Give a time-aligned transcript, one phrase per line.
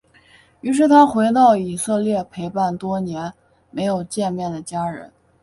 [0.61, 3.31] 于是他回到以色列陪伴多年
[3.69, 5.11] 没有见面的家人。